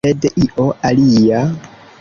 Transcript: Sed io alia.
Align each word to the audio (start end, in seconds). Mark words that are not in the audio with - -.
Sed 0.05 0.23
io 0.45 0.65
alia. 0.91 1.47